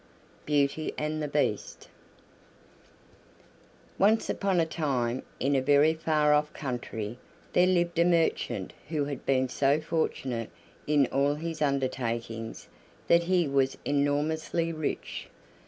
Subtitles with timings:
[0.47, 1.87] BEAUTY AND THE BEAST
[3.99, 7.19] Once upon a time, in a very far off country,
[7.53, 10.49] there lived a merchant who had been so fortunate
[10.87, 12.67] in all his undertakings
[13.07, 15.29] that he was enormously rich.